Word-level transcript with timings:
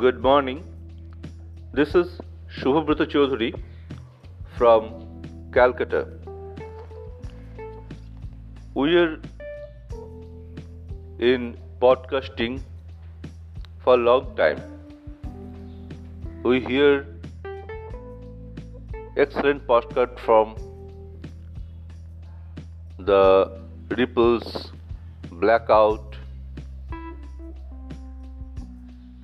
Good 0.00 0.22
morning. 0.22 0.60
This 1.78 1.94
is 1.94 2.12
Shubhabrata 2.58 3.06
Chaudhary 3.14 3.48
from 4.56 4.86
Calcutta. 5.52 6.08
We 8.72 8.96
are 8.96 9.18
in 11.18 11.54
podcasting 11.82 12.60
for 13.84 13.92
a 13.92 13.98
long 13.98 14.34
time. 14.36 14.62
We 16.44 16.60
hear 16.60 17.06
excellent 19.18 19.66
podcast 19.66 20.18
from 20.20 20.56
the 22.98 23.60
Ripples, 23.90 24.72
Blackout, 25.30 26.09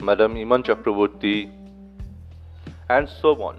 Madam 0.07 0.37
Iman 0.37 0.63
Chakraborty, 0.63 1.51
and 2.89 3.09
so 3.09 3.31
on. 3.43 3.57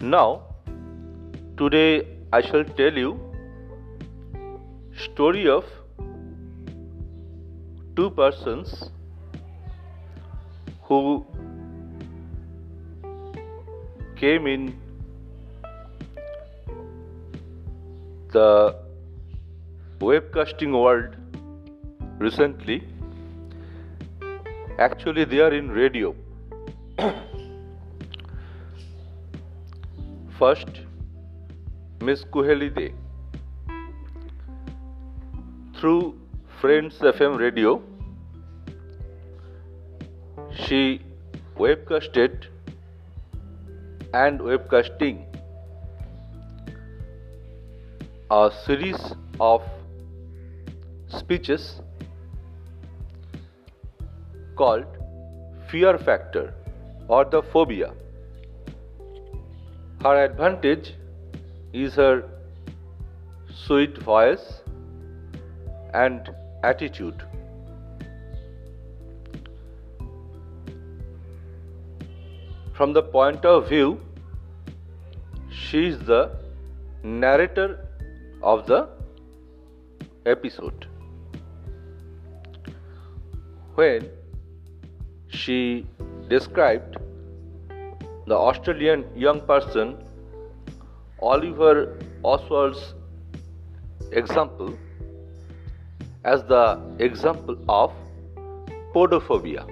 Now, 0.00 0.42
today 1.56 2.06
I 2.32 2.42
shall 2.42 2.64
tell 2.80 3.00
you 3.02 3.12
story 5.04 5.48
of 5.48 5.64
two 7.96 8.10
persons 8.10 8.90
who 10.82 11.00
came 14.16 14.46
in 14.46 14.70
the 18.38 18.76
webcasting 19.98 20.80
world 20.84 21.20
recently 22.18 22.82
actually 24.80 25.24
they 25.24 25.40
are 25.40 25.52
in 25.52 25.70
radio. 25.70 26.14
First 30.38 30.80
miss 32.08 32.24
kuhelide 32.34 32.94
through 35.78 36.14
friends 36.60 37.00
fm 37.10 37.34
radio 37.40 37.72
she 40.60 40.80
webcasted 41.64 42.46
and 44.22 44.40
webcasting 44.48 45.20
a 48.38 48.40
series 48.64 49.12
of 49.50 49.68
speeches 51.20 51.68
called 54.60 54.96
fear 55.70 55.96
factor 56.06 56.42
or 57.08 57.24
the 57.34 57.42
phobia. 57.52 57.92
Her 60.02 60.14
advantage 60.24 60.94
is 61.72 61.94
her 61.94 62.24
sweet 63.62 63.98
voice 64.10 64.46
and 65.94 66.30
attitude. 66.62 67.24
From 72.74 72.94
the 73.00 73.02
point 73.16 73.44
of 73.44 73.68
view, 73.68 73.88
she 75.64 75.84
is 75.88 75.98
the 76.12 76.22
narrator 77.02 77.68
of 78.42 78.66
the 78.66 78.88
episode. 80.36 80.86
When 83.74 84.08
she 85.42 85.86
described 86.28 86.96
the 88.26 88.36
Australian 88.36 89.04
young 89.24 89.40
person 89.50 89.96
Oliver 91.32 91.98
Oswald's 92.22 92.94
example 94.12 94.72
as 96.24 96.42
the 96.44 96.62
example 96.98 97.56
of 97.68 97.92
podophobia. 98.94 99.64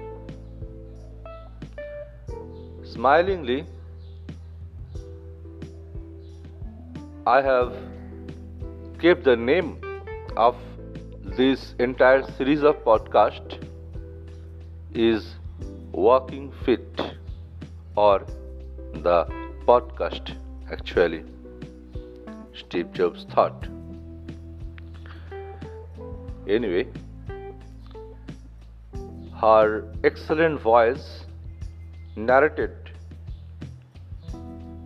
Smilingly, 2.92 3.64
I 7.26 7.42
have 7.42 7.74
kept 9.00 9.24
the 9.24 9.36
name 9.36 9.72
of 10.36 10.56
this 11.40 11.74
entire 11.78 12.22
series 12.38 12.62
of 12.62 12.78
podcast 12.84 13.58
is 14.94 15.34
Walking 16.06 16.52
Fit 16.64 17.00
or 17.96 18.24
the 19.06 19.24
podcast 19.66 20.30
actually 20.70 21.24
Steve 22.54 22.92
Jobs 22.92 23.24
thought. 23.32 23.66
Anyway, 26.46 26.86
her 29.40 29.92
excellent 30.04 30.60
voice 30.60 31.24
narrated 32.14 32.76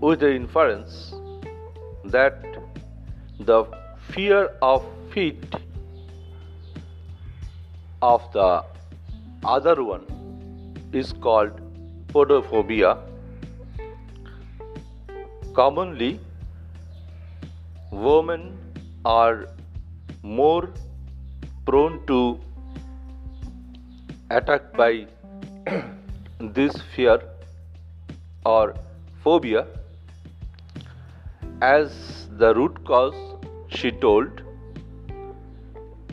with 0.01 0.21
the 0.21 0.35
inference 0.35 1.15
that 2.07 2.43
the 3.39 3.61
fear 4.15 4.49
of 4.63 4.83
feet 5.13 5.61
of 8.01 8.33
the 8.33 8.65
other 9.45 9.85
one 9.85 10.22
is 10.93 11.13
called 11.13 11.61
podophobia. 12.09 12.99
Commonly, 15.55 16.21
women 17.91 18.59
are 19.05 19.47
more 20.23 20.71
prone 21.67 22.05
to 22.07 22.39
attack 24.31 24.73
by 24.77 25.07
this 26.41 26.81
fear 26.95 27.21
or 28.45 28.75
phobia 29.23 29.67
as 31.61 32.27
the 32.39 32.55
root 32.55 32.85
cause 32.85 33.15
she 33.69 33.91
told 33.91 34.43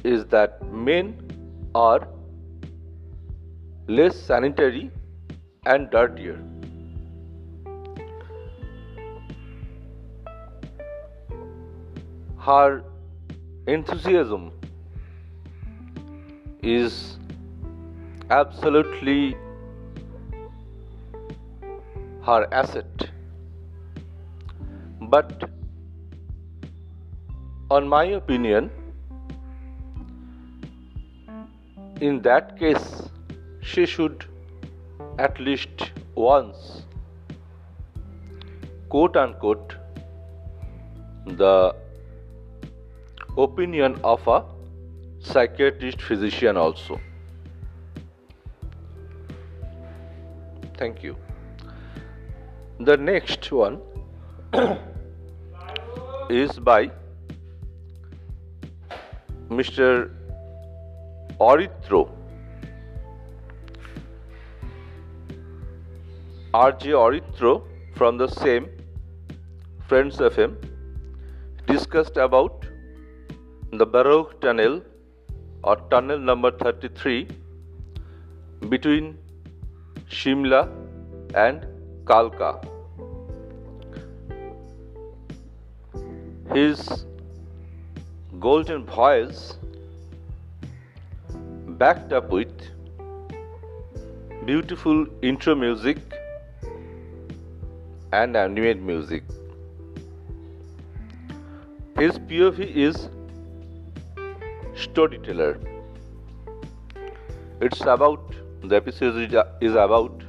is 0.03 0.25
that 0.25 0.61
men 0.71 1.13
are 1.73 2.07
less 3.97 4.15
sanitary 4.15 4.91
and 5.65 5.89
dirtier. 5.89 6.37
Her 12.37 12.83
enthusiasm 13.65 14.51
is 16.61 17.17
absolutely 18.29 19.35
her 22.27 22.47
asset. 22.53 23.09
But, 25.01 25.49
on 27.71 27.87
my 27.87 28.03
opinion, 28.21 28.69
in 31.99 32.21
that 32.21 32.59
case, 32.59 33.09
she 33.61 33.85
should 33.85 34.25
at 35.17 35.39
least 35.39 35.91
once 36.15 36.83
quote 38.89 39.15
unquote 39.15 39.75
the 41.25 41.75
opinion 43.37 43.99
of 44.03 44.27
a 44.27 44.43
psychiatrist 45.19 46.01
physician 46.01 46.57
also. 46.57 46.99
Thank 50.77 51.03
you. 51.03 51.15
The 52.79 52.95
next 52.95 53.51
one 53.51 53.81
is 56.29 56.57
by 56.57 56.89
mr 59.49 60.11
Orithro 61.39 62.18
RJ 66.53 66.93
Orithro 66.97 67.61
from 67.95 68.17
the 68.17 68.27
same 68.27 68.67
Friends 69.87 70.17
FM 70.17 70.55
discussed 71.67 72.17
about 72.17 72.65
the 73.71 73.85
Barog 73.85 74.41
Tunnel 74.41 74.81
or 75.63 75.75
tunnel 75.91 76.17
number 76.17 76.49
33 76.49 77.27
between 78.67 79.15
Shimla 80.09 80.67
and 81.35 81.67
Kalka. 82.05 82.65
His 86.51 87.05
golden 88.39 88.87
voice 88.87 89.59
backed 91.77 92.11
up 92.11 92.31
with 92.31 92.49
beautiful 94.47 95.05
intro 95.21 95.53
music 95.53 95.99
and 98.11 98.35
animate 98.35 98.81
music. 98.81 99.23
His 101.97 102.17
POV 102.17 102.75
is 102.75 103.09
storyteller. 104.75 105.59
It's 107.61 107.81
about 107.81 108.33
the 108.63 108.75
episode 108.75 109.35
is 109.61 109.75
about 109.75 110.23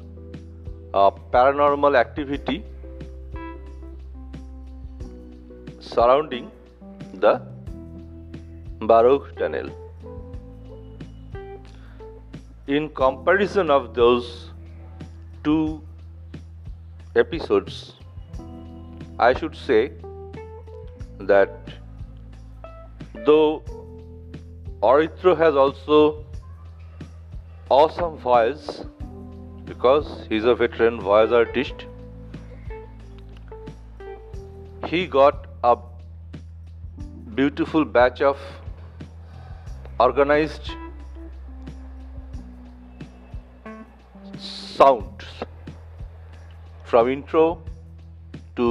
a 0.95 1.11
paranormal 1.33 1.97
activity 1.97 2.65
surrounding 5.79 6.51
the 7.15 7.41
Barog 8.81 9.37
tunnel. 9.39 9.71
In 12.67 12.89
comparison 12.91 13.71
of 13.71 13.95
those 13.95 14.51
two 15.45 15.83
episodes, 17.17 17.95
I 19.19 19.35
should 19.35 19.57
say 19.57 19.93
that 21.19 21.73
though 23.27 23.63
Aritro 24.83 25.37
has 25.37 25.55
also 25.57 26.25
awesome 27.69 28.17
voice 28.17 28.85
because 29.65 30.27
he's 30.29 30.45
a 30.45 30.55
veteran 30.55 31.01
voice 31.01 31.31
artist. 31.31 31.87
He 34.87 35.07
got 35.07 35.47
a 35.63 35.77
beautiful 37.35 37.85
batch 37.85 38.23
of 38.23 38.39
organized 39.99 40.73
sounds 44.39 45.25
from 46.91 47.09
intro 47.09 47.43
to 48.57 48.67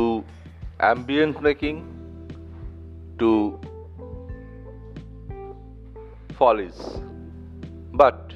ambient 0.88 1.42
making 1.42 1.78
to 3.18 3.30
foleys. 6.40 6.82
But 8.02 8.34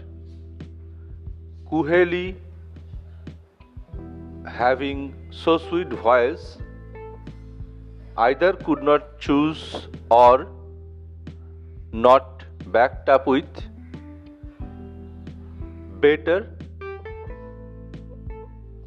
Kuheli 1.71 2.35
having 4.61 5.01
so 5.31 5.57
sweet 5.57 5.93
voice 6.07 6.57
either 8.17 8.53
could 8.53 8.83
not 8.83 9.19
choose 9.19 9.87
or 10.09 10.47
not 11.91 12.43
backed 12.77 13.09
up 13.09 13.27
with 13.27 13.63
better 16.05 16.37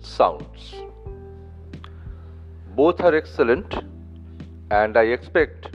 sounds. 0.00 0.75
Both 2.75 3.00
are 3.00 3.14
excellent, 3.14 3.75
and 4.70 4.96
I 4.96 5.04
expect 5.04 5.69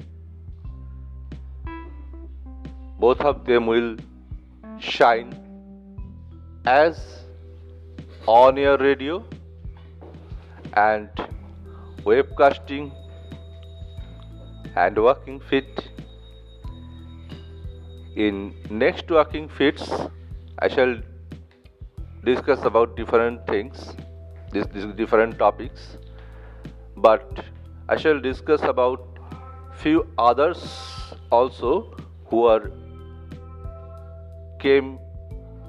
both 3.00 3.22
of 3.22 3.46
them 3.46 3.66
will 3.66 3.98
shine 4.80 5.32
as 6.66 7.00
on 8.28 8.58
air 8.58 8.78
radio 8.78 9.24
and 10.74 11.10
webcasting 12.06 12.92
and 14.76 15.02
working 15.04 15.40
fit 15.40 15.90
in 18.16 18.54
next 18.70 19.10
working 19.10 19.50
fits 19.58 19.90
i 20.60 20.68
shall 20.68 20.96
discuss 22.30 22.64
about 22.72 22.96
different 22.96 23.46
things 23.48 23.96
this, 24.52 24.68
this 24.74 24.86
different 24.96 25.38
topics 25.40 25.98
but 26.98 27.44
I 27.90 27.98
shall 27.98 28.20
discuss 28.20 28.62
about 28.62 29.08
few 29.76 30.08
others 30.18 30.60
also 31.32 31.96
who 32.26 32.46
are 32.46 32.72
came 34.60 35.00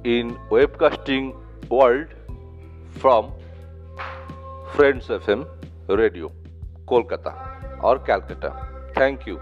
in 0.05 0.37
webcasting 0.50 1.34
world 1.70 2.08
from 3.05 3.32
Friends 4.75 5.06
FM 5.06 5.46
Radio 5.88 6.31
Kolkata 6.87 7.32
or 7.82 7.99
Calcutta. 7.99 8.52
Thank 8.94 9.26
you 9.26 9.40